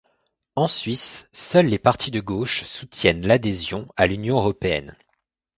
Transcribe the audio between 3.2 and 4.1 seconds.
l'adhésion à